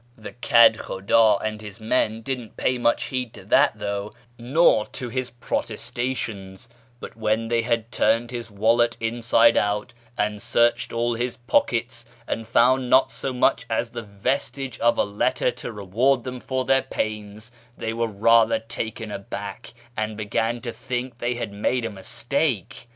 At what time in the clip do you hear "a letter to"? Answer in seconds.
14.97-15.71